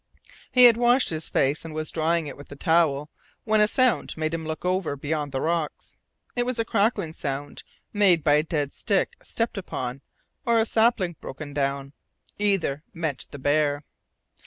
[0.51, 3.11] He had washed his face and was drying it with the towel
[3.43, 5.99] when a sound made him look over beyond the rocks.
[6.35, 7.61] It was the crackling sound
[7.93, 10.01] made by a dead stick stepped upon,
[10.43, 11.93] or a sapling broken down.
[12.39, 13.83] Either meant the bear.